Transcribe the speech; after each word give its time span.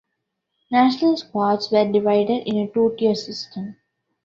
National 0.71 1.15
squads 1.15 1.69
were 1.71 1.91
divided 1.91 2.47
in 2.47 2.57
a 2.67 2.71
two-tier 2.73 3.13
system. 3.13 3.75